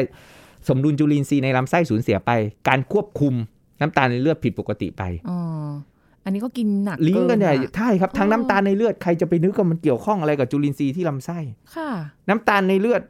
[0.67, 2.31] สมดุลจุลินทรีย์ในลำไส้สูญเสียไป
[2.67, 3.33] การควบคุม
[3.81, 5.03] น้ำตาลในเลือดผิดปกติไป
[6.25, 11.39] อ๋ออันนี้ก็กินหนักลิงก์กันใหญ่เอะใช่ครับทั้งอ๋อน้ำตาลในเลือดใครจะไปนึกว่ามันเกี่ยวข้องอะไรกับจุลินทรีย์ที่ลำไส้
[11.75, 11.89] ค่ะ
[12.29, 13.01] น้ำตาลในเลือด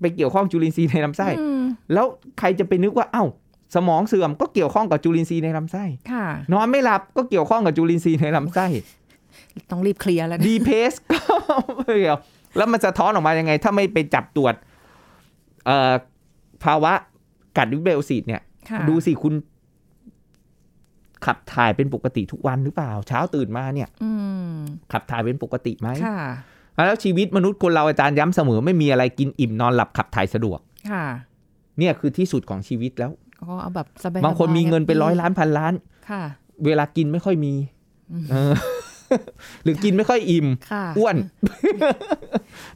[0.00, 2.06] ไปเกี่ยวข้องจุลินทรีย์ในลำไส้อืมแล้ว
[2.38, 3.24] ใครจะไปนึกว่าเอ้า
[3.74, 8.66] สมองเสื่อมก็เกี่ยวข้องกับจุลินทรีย์ในลำไส้ค่ะนอนไม่หลับก็เกี่ยวข้องกับจุลินทรีย์ในลำไส้
[9.70, 11.18] ต้องรีบเคลียร์แล้วนะดีเพสก็
[11.76, 12.18] ไม่เกี่ยว
[12.56, 14.54] แล้วมันสะท้อนออกมายังไง ถ้าไม่ไปจับตรวจ
[15.66, 15.92] เอ่อ
[16.64, 16.92] ภาวะ
[17.56, 19.34] กัดวิเบลซีดเนี่ยค่ะดูสิคุณ
[21.26, 24.10] ขับถ่ายเป็นปกติทุกวันหรือเปล่า เช้าตื่นมาเนี่ยอื
[24.52, 24.56] ม
[24.92, 26.20] ขับถ่ายเป็นปกติไหมค่ะ
[26.86, 30.58] แล้วชีวิตมนุษย์คนเราอาจารย์ย้ำเสมอไม่มีอะไรกินอิ่มนอนหลับขับถ่ายสะดวก
[30.90, 31.04] ค่ะ
[31.78, 33.10] เนี่ยคือที่สุดของชีวิตแล้ว
[33.40, 35.74] ก็เอาแบบสบายๆบางคนมีเงินเป็นแฮปร้อยล้านพันล้าน
[36.10, 36.22] ค่ะ
[36.66, 37.54] เวลากินไม่ค่อยมี
[38.30, 38.54] เออ
[39.64, 41.16] หรือกินไม่ค่อยอิ่มค่ะอ้วน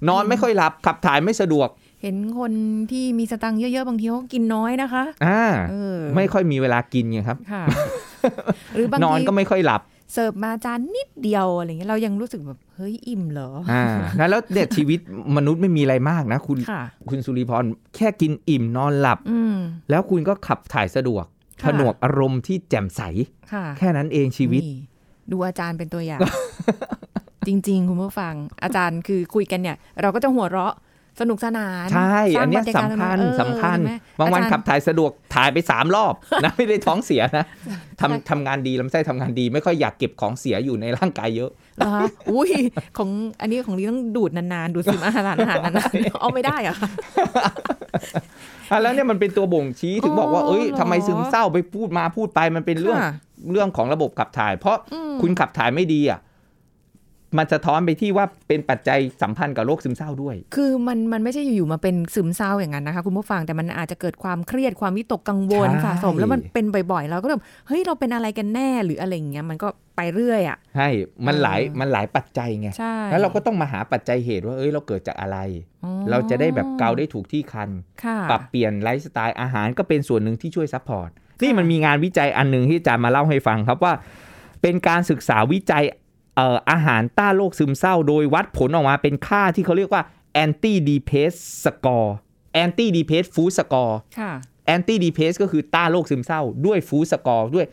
[0.08, 1.68] นอนไม่ค่อยหลับขับถ่ายไม่สะดวก
[2.02, 2.52] เห็นคน
[2.90, 7.62] ที่มีสตังค์เยอะๆ บางทีเขาก็กินน้อยนะคะ อ่าเออไม่ค่อยมีเวลากินไงครับค่ะ
[8.74, 13.84] หรือบางนอนทีก็ไม่ค่อยหลับ เสิร์ฟมาจานนิดเดียวอะไรเงี้ยเรายังรู้สึกแบบเฮ้ยอิ่มเหรออ่า
[14.30, 14.98] แล้วเนี่ยชีวิต
[15.36, 17.64] มนุษย์ไม่มีอะไรมากนะ คุณค่ะคุณสุริพร
[17.96, 19.56] แค่กินอิ่มนอนหลับอืม
[19.90, 21.24] แล้วคุณก็ขับถ่ายสะดวก
[21.62, 23.02] ค่ะผนวกอารมณ์ที่แจ่มใส
[23.52, 24.78] ค่ะแค่นั้นเองชีวิตนี่
[25.30, 26.20] ดูอาจารย์เป็นตัวอย่าง
[27.46, 30.74] จริง ๆ คุณผู้ฟัง อาจารย์คือคุยกันเนี่ย เราก็จะหัวเราะ
[31.20, 37.44] สนุกสนาน ใช่สร้าอังนเนี้ยบรรยากาศสำคัญเออสำคัญใช่ไหมบางวันอจรย์ขับถ่ายสะดวกถ่ายไปสามรอบนะไม่ได้ท้องเสียนะ
[38.00, 42.50] ทำทำงานดีลำไส้ทำงานดี ไม่ค่อยอยากเก็บของเสียอยู่ในร่างกายเยอะเหรอคะอุ้ย
[42.98, 46.90] ของอันนี้ของลีต้องดูดนานๆ ดูดซึมอาหารอาหารนานๆเอาไม่ได้เหรอะค่ะ
[48.70, 53.12] อะแล้วเนี่ยมันเป็นตัวบ่งชี้ถึงบอกว่าอ๋อเอ้ยเหรอทำไมซึมเศร้าไปพูดมาพูดไปมันเป็นเรื่องค่ะ
[53.52, 56.18] เรื่องของระบบขับถ่าย เพราะอืมคุณขับถ่ายไม่ดีอะ
[57.36, 70.88] มันสะท้อนไปที่ว่าเป็นปัจจัยสัมพันธ์กับโรคซึมเศร้าด้วย คือมันมันไม่ใช่อยู่ๆมาเป็นซึมเศร้าอย่างนั้นนะคะคุณผู้ฟังแต่มันอาจจะเกิดความเครียดความวิตกกังวลใช่สะสม แล้วมันเป็นบ่อยๆเราก็แบบเฮ้ยเราเป็นอะไรกันแน่หรืออะไรอย่างเงี้ยมันก็ไปเรื่อยอะใช่
[71.26, 75.38] มันหลายเออมันหลายปัจจัยไงใช่แล้วเราก็ต้องมาหาปัจจัยเหตุว่าเอ้ยเราเกิดจากอะไร
[75.84, 77.70] อ๋อเราจะได้แบบเกาได้ถูกที่คัน
[78.04, 81.10] ค่ะปรับเปลี่ยนไลฟ์สไตล์อาหารก็เป็นส่วนหนึ่งที่ช่วย support
[81.42, 83.92] นี่มันมีงานวิจัยอันหนึ่งที่อาจารย์มาเล่าให้ฟังครับว่า
[84.62, 90.02] เป็นการศึกษาวิจัยเอ่ออาหารต้านโรคซึมเศร้า โดยวัดผลออกมาเป็นค่าที่เขาเรียกว่า
[90.44, 92.10] anti depress score
[92.62, 94.32] anti depress food score ค่ะ
[94.66, 97.66] แอนตี้ดีเพสก็คือต้านโรคซึมเศร้า ด้วยฟูสกอร์ด้วย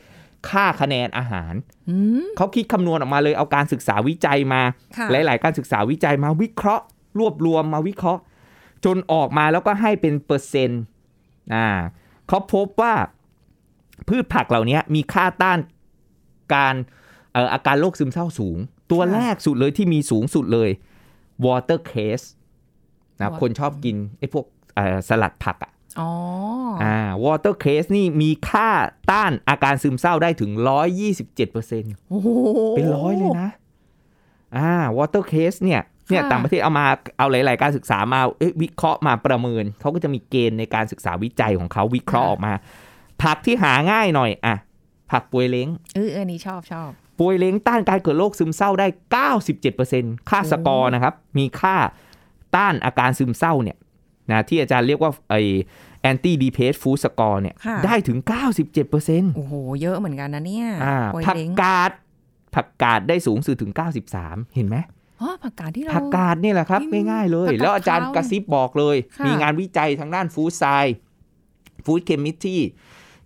[0.49, 1.53] ค่าคะแนนอาหาร
[1.89, 4.61] อืมเขาคิดคำนวณออกมาเลยเอาการศึกษาวิจัยมา
[4.97, 6.85] ค่ะหลาย ๆ การศึกษาวิจัยมาวิเคราะห์
[7.19, 8.21] รวบรวมมาวิเคราะห์
[8.85, 10.81] จนออกมาแล้วก็ให้เป็นเปอร์เซ็นต์
[11.53, 11.67] อ่า
[12.27, 12.93] เขาพบว่า
[14.07, 15.59] พืชผักเหล่านี้มีค่าต้าน
[16.55, 18.57] การเอ่ออาการโรคซึมเศร้าสูง
[18.91, 20.69] ตัวค่ะแรกสุดเลยที่มีสูงสุดเลย
[21.45, 22.21] water cress
[23.19, 24.45] นะ Wat- คนชอบกินไอ้พวก
[24.75, 26.09] เอ่อสลัดผักอะอ๋อ
[26.83, 28.69] อ่า water cress นี่มีค่า
[29.11, 30.51] ต้านอาการซึมเศร้าได้ถึง
[31.01, 32.29] 127%เปอร์เซ็นต์โอ้โห
[32.75, 33.49] เป็นร้อยเลยนะ
[34.57, 36.85] อ่า water case เนี่ยเนี่ยค่ะต่างประเทศเอามา
[37.17, 42.53] เอาหลาย ๆ การศึกษามาเอ้ยวิเคราะห์มาประเมิน เขาก็จะมีเกณฑ์ในการศึกษาวิจัยของเขาวิเคราะห์ออกมา
[43.23, 44.55] ผักที่หาง่ายหน่อยอะ
[45.11, 48.87] ผักปวยเล้งเออเออนี่ชอบชอบ ปวยเล้งต้านการเกิดโรคซึมเศร้าได้
[49.57, 51.75] 97%ค่าสกอร์นะครับ มีค่า
[52.55, 53.77] ต้านอาการซึมเศร้าเนี่ย
[54.31, 55.35] นะที่อาจารย์เรียกว่าไอ
[56.01, 58.17] แอนตี้ดีเพสฟูสกอร์เนี่ยค่ะได้ถึง
[58.77, 61.91] 97%โอ้โห เยอะเหมือนกันนะเนี่ยอ่าโปรยผักเล้งกาด
[62.55, 63.73] ผักกาดได้สูงสุดถึง
[64.13, 64.77] 93 เห็นไหม
[65.21, 70.95] อ๋อผักกาดที่เราผักกาดนี่แหละครับนี่ง่ายๆเลยผักกาดแล้วอาจารย์ขาวกระซิบบอกเลยค่ะมีงานวิจัยทางด้านฟู้ดไซน์
[71.85, 72.59] ฟู้ดเคมิสที่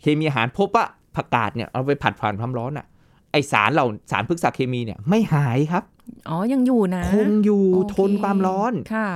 [0.02, 2.86] เคมีอาหารพบว่าผักกาดเนี่ยเอาไปผัดผ่านความร้อนอะ
[3.32, 5.84] ไอสารเหล่าสารพฤกษเคมีเนี่ยไม่หายครับ
[6.30, 9.08] อ๋อ ยังอยู่นะ คงอยู่โอเคทนความร้อน ค่ะ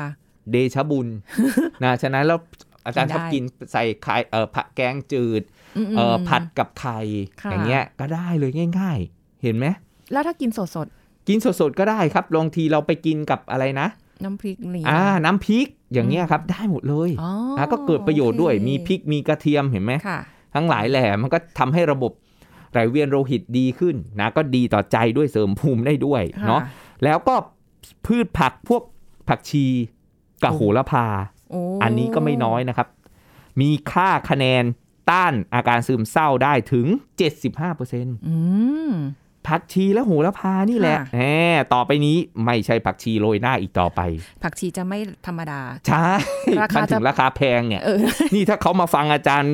[0.51, 1.07] เดชะบุญ
[1.83, 2.39] นะ ฉะนั้นแล้ว
[2.85, 5.41] อาจารย์ชอบได้กินใส่ไข่เอ่อผักแกงจืด
[5.85, 6.99] มๆเอ่อผัดกับไข่
[7.41, 9.65] ค่ะอย่างเงี้ยก็ได้เลยง่าย ๆ เห็นไหม
[10.11, 10.87] แล้วถ้ากินสดสด
[11.27, 20.19] กินสดๆก็ได้ครับลองทีเราไปกินกับอะไรนะๆน้ำพริกนี่อ่า น้ำพริกอย่างเงี้ยครับ ได้หมดเลยอ๋อนะก็เกิดประโยชน์ด้วยโอเคมีพริกมีกระเทียมเห็นไหมค่ะ
[20.55, 22.11] ทั้งหลายแหล่มันก็ทำให้ระบบ
[22.73, 26.61] ไหลเวียนโลหิตดีขึ้นนะก็ดีต่อใจด้วยเสริมภูมิได้ด้วยค่ะเนาะ
[27.03, 27.35] แล้วก็
[28.05, 28.83] พืชผักพวก
[29.29, 29.65] ผักชี
[30.43, 31.05] กับโอ้โหระพา
[31.51, 32.87] โอ้อันนี้ก็ไม่น้อยนะครับ
[33.61, 34.63] มีค่าคะแนน
[35.09, 36.87] ต้านอาการซึมเศร้าได้ถึง
[37.57, 38.35] 75%อื
[38.89, 38.93] ม
[39.47, 41.19] ผักชีและโหระพานี่แหละค่ะแห
[41.53, 44.01] มต่อไปนี้ไม่ใช่ผักชีโรยหน้าอีกต่อไป
[44.43, 46.07] ผักชีจะไม่ธรรมดา ใช่
[46.61, 47.99] ราคามันถึงจะราคาแพงเนี่ยเออ
[48.35, 49.53] นี่ถ้าเขามาฟังอาจารย์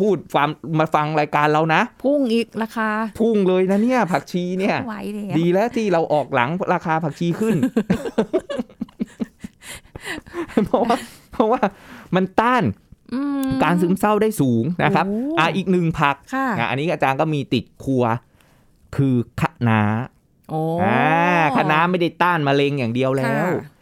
[0.00, 2.88] พูดฟังมาฟังรายการเรานะ พุ่งอีกราคา
[3.20, 7.56] พุ่งเลยนะเนี่ย ผักชีเนี่ย ไหวเลยดีแล้วที่เราออกหลังราคาผักชีขึ้น
[10.66, 10.96] เพราะว่า
[11.32, 11.60] เพราะว่า
[12.14, 12.64] มันต้าน
[13.14, 18.04] อืมการซึมเศร้าได้สูงนะครับโอ้อะอีกหนึ่งผักค่ะนะอันนี้อาจารย์ก็มีติดครัว
[18.96, 19.80] คือคะน้า
[20.50, 21.02] โอ้อ่า
[21.56, 23.76] คะน้าไม่ได้ต้านมะเร็งอย่างเดียวแล้วค่ะอืม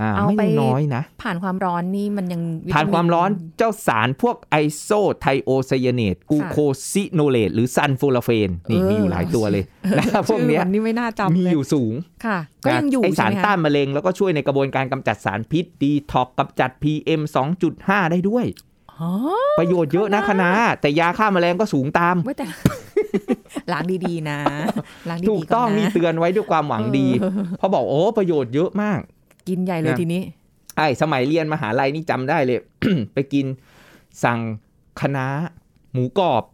[0.00, 2.42] อ่าเอาไม่ไปได้น้อยนะ ผ่านความร้อนนี่มันยัง
[2.74, 9.64] ผ่านความร้อนเจ้าสารพวก isothiocyanate glucosinolate หรือ sulforaphane นี่มีอยู่หลายตัวเลย
[9.98, 17.20] นะครับพวกเนี้ยชื่อมันี่ไม่น่าจำมีเลยอยู่สูงค่ะก็ยังอยู่ไอใช่สารไหมคะต้านมะเร็งแล้วก็ช่วยในกระบวนการกำจัดสารพิษดีท็อกกำจัด PM
[17.66, 18.44] 2.5 ได้ด้วย
[18.92, 19.10] อ๋อ
[19.58, 22.46] ประโยชน์เยอะนะคณะแต่ยาฆ่าแมลงก็สูงตามไว้แต่
[23.72, 24.38] ล้างดีๆนะ
[25.08, 27.06] ล้างดีๆถูกต้องนนะมีเตือนไว้ด้วยความหวังดี
[27.58, 29.00] เพราะบอกโอ้ประโยชน์เยอะมาก
[29.48, 30.22] กินใหญ่เลยนะทีนี้
[30.76, 32.60] ไอ้สมัยเรียนมหาลัยนี่จำได้เลย
[33.14, 33.46] ไปกิน
[34.24, 34.38] สั่ง
[35.00, 35.26] คะน้า
[35.92, 36.44] หมูกรอบ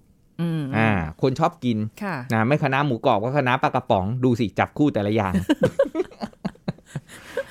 [0.40, 0.90] อืมอ่า
[1.22, 5.32] คนชอบกินค่ะนะไม่คะน้าหมูกรอบก็คะน้าปลากระป๋องดูสิจับคู่แต่ละอย่าง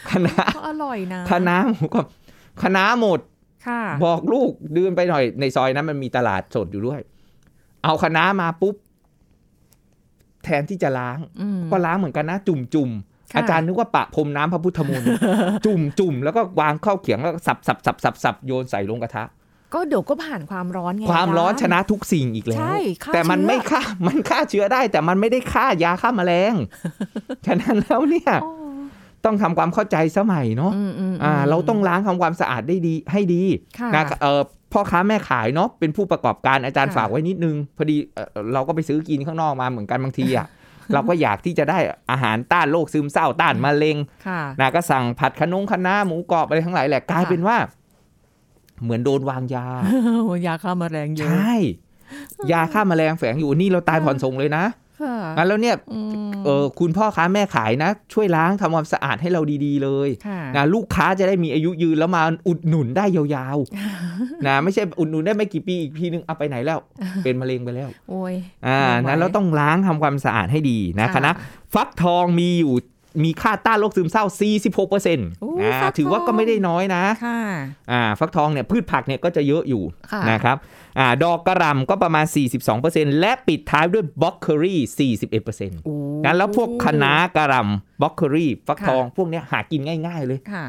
[0.09, 2.05] คะน้าก็อร่อยนะคะน้าหมูกรอบ
[2.61, 3.19] คะน้าหมด
[3.67, 6.99] ค่ะบอกลูกเดินไปหน่อยในซอยนั้นมันมีตลาดสดอยู่ด้วย
[7.83, 8.75] เอาคะน้ามาปุ๊บ
[10.43, 15.07] แทนที่จะล้างอืมก็ล้างเหมือนกันนะ จุ่มจุ่มๆค่ะอาจารย์นึกว่าปะพรมน้ำพระพุทธมนต์
[15.65, 19.23] จุ่มจุ่มๆแล้วก็วางเข้าวเขียงแล้วก็สับสับสับสับสับโยนใส่ลงกระทะ
[19.73, 26.53] ก็เดี๋ยวก็ผ่านความร้อนไงความร้อนอาชจารย์นะทุกสิ่งอีกแล้วใช่ฆ่าแต่มันเชื้อไม่ฆ่ามันฆ่าเชื้อได้ แต่มันไม่ได้ฆ่ายาฆ่าแมลง
[27.45, 28.53] ฉะนั้นแล้วเนี่ยอ๋อ
[29.25, 33.43] ต้องทำความเข้าใจสมัยเนาะอืมอืมอ่ามเราต้องล้างทำความสะอาดได้ดีให้ดี
[33.79, 34.41] ค่ะนะเออ
[34.73, 40.47] พ่อค้าแม่ขายเนาะเป็นผู้ประกอบการอาจารย์ค่ะฝากไว้นิดนึง พอดีเอ่อเราก็ไปซื้อกินข้างนอกมาเหมือนกันบางทีอะ
[40.93, 41.79] เราก็อยากที่จะได้
[42.11, 47.57] อาหารต้านโรคซึมเศร้าต้านมะเร็งค่ะนะก็สั่งผัดขนงคะน้าหมูกรอบอะไรทั้งหลายแหละกลายค่ะเป็นว่า
[48.83, 49.67] เหมือนโดนวางยา
[50.45, 51.53] ยาฆ่าแมลงเยใชอะ่
[52.51, 54.63] ยาฆ่าแมลงแฝงอยู่นี่เราตายผ่อนส่งเลยนะ
[55.03, 66.79] ค่ะงั้นแล้วเนี่ยอืมเออคุณพ่อค้าแม่ขายนะ ช่วยล้างทำความสะอาดให้เราดีๆเลยค่ะนะลูกค้าจะได้มีอายุยืนแล้วมาอุดหนุนได้ยาวๆนะไม่ใช่อุดหนุนได้ไม่กี่ปีอีกทีนึงเอาไปไหนแล้ว
[67.23, 68.35] เป็นมะเร็งไปแล้ว โอ้ย
[68.67, 71.31] อ่าไม่ไหวนั้นเราต้องล้างทำความสะอาดให้ดีนะค่ะคณะ
[71.73, 72.73] ฟักทองมีอยู่
[73.23, 74.23] มีค่าต้านโรคซึมเศร้า
[74.57, 77.39] 46เปอร์เซ็นต์โอ้อ่าฟักทองถือว่าก็ไม่ได้น้อยนะค่ะ
[77.91, 80.57] อ่าฟักทองเนี่ยพืชผักเนี่ยก็จะเยอะอยู่ค่ะนะครับ
[80.99, 82.25] อ่าดอกกะหล่ำก็ประมาณ
[82.73, 85.09] 42%และปิดท้ายด้วยบล็อกเคอรี่
[85.41, 90.65] 41%โอ้งั้นแล้วพวกคะน้ากระหล่ำบล็อกเคอรี่ฟักค่ะทองพวกเนี้ยหากินง่าย ๆเลยค่ะ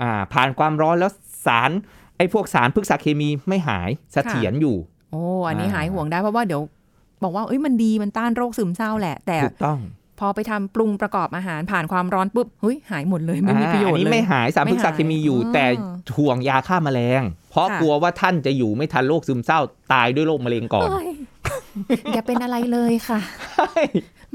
[0.00, 1.10] อ่าผ่านความร้อนแล้ว
[1.46, 1.70] สาร
[2.16, 4.76] ไอ้พวกสารพฤกษเคมีไม่หายเสถียรอยู่
[5.12, 6.62] โอ้อันนี้อ่าหายห่วงได้เพราะว่าเดี๋ยว
[7.22, 9.78] บอกว่าเอ้ยมันดีมันต้านโรคซึมเศร้าแหละ แต่ถูกต้อง
[10.20, 19.60] พอไปทำปรุงประกอบอาหารผ่านความร้อนปุ๊บเฮ้ยหายหมดเลยไม่มีประโยชน์อันนี้เลยไม่หายสารพฤกษเคมีอยู่ไม่หายแต่อ๋อห่วงยาฆ่าแมลง เพราะค่ะกลัวว่าท่านจะอยู่ไม่ทันโรคซึมเศร้า
[19.92, 21.08] ตายด้วยโรคมะเร็งก่อนเอ้ย
[22.14, 23.20] อย่าเป็นอะไรเลยค่ะ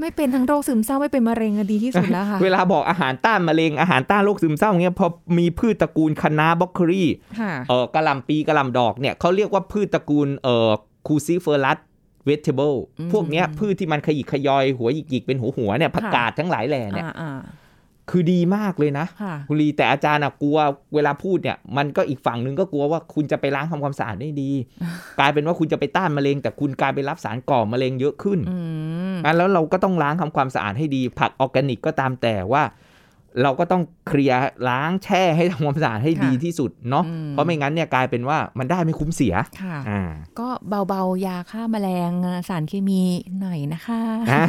[0.00, 5.06] ไม่เป็นทั้งโรคซึมเศร้าไม่เป็นมะเร็งอะดีที่สุดแล้วค่ะ เวลาบอกอาหารต้านมะเร็งอาหารต้านโรคซึมเศร้าเงี้ยพอ
[5.38, 7.08] มีพืชตระกูลคะน้าบล็อกเคอรี่
[7.40, 10.70] ค่ะเอ่อกระหล่ำปีกระหล่ำดอกเนี่ยเขาเรียกว่าพืชตระกูลเอ่อ
[11.06, 11.78] cruciferous
[12.26, 17.32] vegetable อืมพวกเนี้ยพืชที่มันขยิกขยอย หัวหยิกๆเป็นหัวหัวๆเนี่ยผักกาดทั้งหลายแหล่เนี่ยอ่าอ่า
[18.10, 20.58] คือดีมากเลยนะค่ะคุณลีแต่อาจารย์อะกลัว
[20.94, 24.50] เวลาพูดเนี่ย มันก็อีกฝั่งหนึ่งก็กลัวว่าคุณจะไปล้างทำความสะอาดได้ดี
[25.18, 28.58] กลายเป็นว่าคุณจะไปต้านมะเร็ง แต่คุณกลายไปรับสารก่อมะเร็งเยอะขึ้นอื
[29.12, 32.62] มงั้นแล้วเราก็ต้องล้างทำความสะอาดให้ดี ผักออร์แกนิกก็ตามแต่ว่า
[33.42, 40.02] เราก็ต้อง clear ล้างแช่ให้ทำความสะอาดให้ดีที่สุดเนาะอืมเพราะไม่งั้นเนี่ยกลายเป็นว่ามันได้ไม่คุ้มเสียค่ะอ่า
[40.40, 40.48] ก็
[40.88, 42.10] เบาๆ ยาฆ่าแมลง
[42.48, 43.02] สารเคมี
[43.40, 44.40] หน่อยนะคะอะ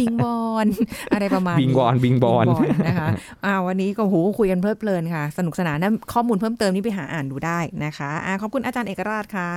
[0.00, 0.66] บิงบอน
[1.12, 3.08] อะไรประมาณบิงบอลบิงบอลบิงนะคะ
[3.44, 9.50] อ่าวันนี้ก็โหคุยกันเพลิดเพลินค่ะ สนุกสนานนะข้อมูลเพิ่มเติมนี่ไปหาอ่านดูได้นะคะอ่าขอบคุณอาจารย์เอกราชค่ะ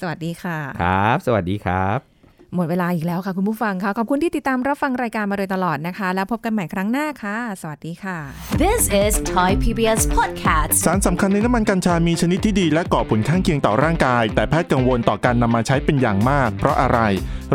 [0.00, 2.17] สวัสดีค่ะ ครับ สวัสดีครับ
[2.54, 8.18] หมดเวลาอีกแล้วค่ะคุณผู้ฟังค่ะ ขอบคุณที่ติดตามรับฟังรายการมาโดยตลอดนะคะ แล้วพบกันใหม่ครั้งหน้าค่ะ สวัสดีค่ะ
[8.62, 10.72] This is Thai PBS Podcast.
[10.84, 16.98] สารสำคัญในน้ำมันกัญชามีชนิดที่ดีและก่อผลข้างเคียงต่อร่างกาย แต่แพทย์กังวลต่อการนำมาใช้เป็นอย่างมาก เพราะอะไร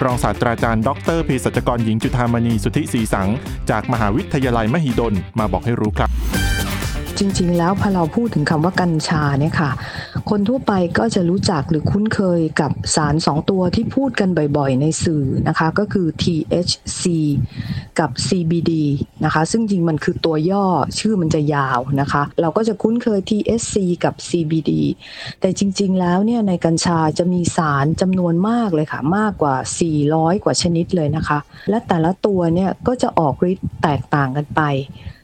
[0.04, 3.30] รองศาสตราจารย์ดออเตอร์เภสัชกรหญิงจุธามณีสุทธิศรีสัง
[3.70, 6.12] จากมหาวิทยาลัยมหิดลมาบอกให้รู้ครับ
[7.20, 9.72] จริง ๆ แล้วพอเราพูดถึงคำว่ากัญชาเนี่ยค่ะ
[10.30, 17.04] คนทั่วไปก็จะรู้จักหรือคุ้นเคยกับสารสองตัวที่พูดกันบ่อยๆ ในสื่อนะคะ ก็คือ THC
[18.00, 18.72] กับ CBD
[19.26, 20.66] นะคะ ซึ่งจริงมันคือตัวย่อ
[21.00, 24.72] ชื่อมันจะยาวนะคะ เราก็จะคุ้นเคย THC กับ CBD
[25.40, 29.56] แต่จริง ๆ แล้วเนี่ยในกัญชาจะมีสารจำนวนมากเลยค่ะ มากกว่า
[30.00, 34.64] 400 กว่าชนิดเลยนะคะ และแต่ละตัวเนี่ยก็จะออกฤทธิ์แตกต่างกันไป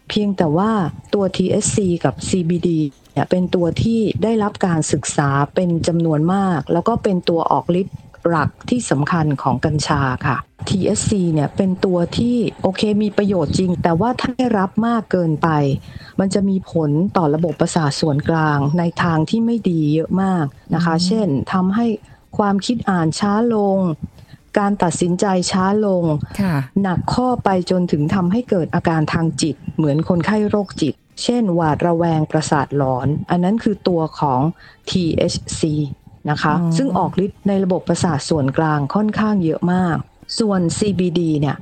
[0.09, 0.71] เพียงแต่ว่า
[1.13, 2.69] ตัว TSC กับ CBD
[3.13, 10.37] เนี่ยเป็นตัวที่ได้รับการศึกษาเป็นจำนวนมาก แล้วก็เป็นตัวออกฤทธิ์หลักที่สำคัญของกัญชาค่ะ
[10.69, 15.49] TSC เนี่ยเป็นตัวที่โอเคมีประโยชน์จริง แต่ว่าถ้าได้รับมากเกินไป
[16.19, 20.45] มันจะมีผลต่อระบบประสาทส่วนกลางในทางที่ไม่ดีเยอะมาก
[20.75, 21.87] นะคะ เช่นทำให้
[22.37, 23.79] ความคิดอ่านช้าลง
[24.57, 26.03] การตัดสินใจช้าลง
[26.41, 34.41] ค่ะหนักข้อไปจนถึงทำให้เกิดอาการทางจิต เหมือนคนไข้โรคจิต เช่น หวาดระแวงประสาทหลอน อันนั้นคือตัวของ
[34.89, 35.61] THC
[36.29, 39.97] นะคะอ๋อซึ่งออกฤทธิ์ในระบบประสาทส่วนกลางค่อนข้างเยอะมาก
[40.39, 41.57] ส่วน CBD เนี่ย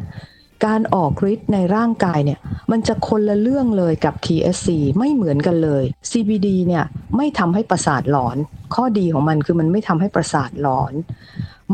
[0.66, 2.40] การออกฤทธิ์ในร่างกายเนี่ย
[2.72, 4.68] มันจะคนละเรื่องเลยกับ THC
[5.00, 6.86] ไม่เหมือนกันเลย CBD เนี่ย
[7.18, 8.38] ไม่ทำให้ประสาทหลอน
[8.76, 10.94] ข้อดีของมันคือมันไม่ทำให้ประสาทหลอน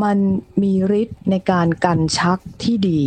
[0.04, 0.18] มัน
[0.64, 3.02] มีฤทธิ์ในการกันชักที่ดี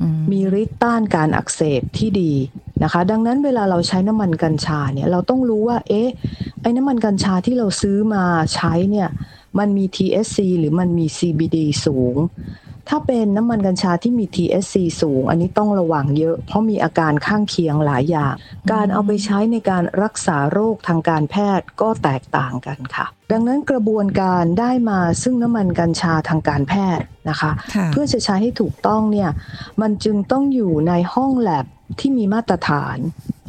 [0.00, 2.32] อืมมีฤทธิ์ต้านการอักเสบที่ดี
[2.82, 6.08] นะคะ ดังนั้นเวลาเราใช้น้ำมันกัญชาเนี่ยเราต้องรู้ว่า เอ๊ะ
[6.60, 9.08] ไอ้น้ำมันกัญชาที่เราซื้อมาใช้เนี่ย
[9.58, 12.16] มันมี THC หรือมันมี CBD สูง
[12.94, 18.34] ถ้าเป็นน้ำมันกัญชาที่มี THC สูง อันนี้ต้องระวังเยอะ เพราะมีอาการข้างเคียงหลายอย่าง
[18.72, 29.30] การเอาไปใช้ในการรักษาโรคทางการแพทย์ก็แตกต่างกันค่ะ ดังนั้นกระบวนการได้มาซึ่งน้ำมันกัญชาทางการแพทย์นะคะค่ะเพื่อจะใช้ให้ถูกต้องเนี่ย
[29.80, 31.66] มันจึงต้องอยู่ในห้องแลบ
[31.98, 32.98] ที่มีมาตรฐาน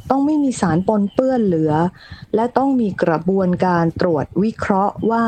[0.09, 1.73] ต้องไม่มีสารปนเปื้อนเหลือ
[2.35, 5.25] และต้องมีกระบวนการตรวจวิเคราะห์ว่า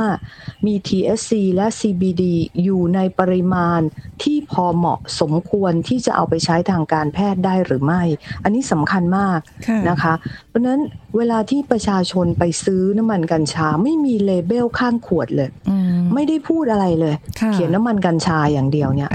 [0.65, 2.23] มี TSC และ CBD
[2.63, 3.81] อยู่ในปริมาณ
[4.23, 8.03] ที่พอเหมาะสมควรที่จะเอาไปใช้ทางการแพทย์ได้หรือไม่
[8.43, 10.13] อันนี้สำคัญมากค่ะนะคะ
[10.49, 10.79] เพราะฉะนั้น
[11.17, 19.09] เวลาที่ประชาชนไปซื้อน้ำมันกัญชาไม่มีเลเบลข้างขวดเลยอืมไม่ได้พูดอะไรเลยค่ะเขียนน้ำมันกัญชาอย่างเดียวเนี่ย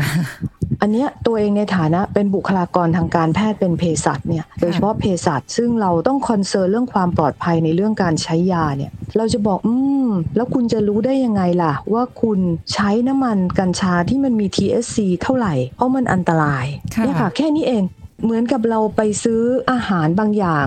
[0.81, 9.75] อันเนี้ยตัวเองในฐานะเป็นบุคลากรทางการแพทย์เป็นเภสัชเนี่ยโดยเฉพาะเภสัชซึ่งเราต้องคอนเซิร์นเรื่องความปลอดภัยในเรื่องการใช้ยาเนี่ยเราจะบอกอื
[10.07, 12.38] มแล้วคุณจะรู้ได้ยังไงล่ะ ว่าคุณ
[12.73, 17.83] ใช้น้ำมันกัญชาที่มันมี THC เท่าไหร่ เพราะมันอันตรายค่ะเนี่ยค่ะแค่นี้เอง
[18.25, 20.66] เหมือนกับเราไปซื้ออาหารบางอย่าง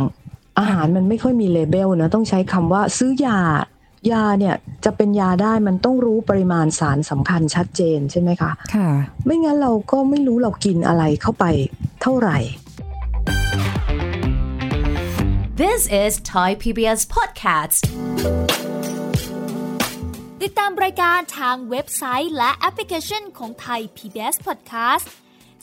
[0.59, 3.39] อาหารมันไม่ค่อยมีเลเบลนะต้องใช้คำว่าซื้อยา
[4.11, 8.89] ยาเนี่ยจะเป็นยาได้มันต้องรู้ปริมาณสารสำคัญชัดเจนใช่ไหมคะ ค่ะ
[9.25, 11.45] ไม่งั้นเราก็ไม่รู้เรากินอะไรเข้าไป
[12.01, 12.37] เท่าไหร่
[15.61, 17.81] This is Thai PBS Podcast
[20.41, 25.05] ติดตามรายการทางเว็บไซต์และแอปพลิเคชันของ Thai PBS Podcast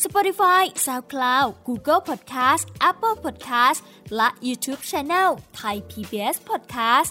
[0.04, 3.78] Spotify, SoundCloud, Google Podcast, Apple Podcast
[4.16, 5.28] และ YouTube Channel
[5.60, 7.10] Thai PBS Podcast